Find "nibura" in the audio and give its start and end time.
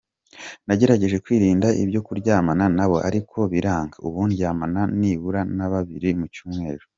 4.99-5.41